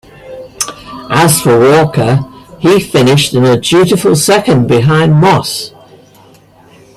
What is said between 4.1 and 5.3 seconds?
second behind